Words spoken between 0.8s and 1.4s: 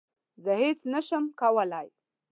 نه شم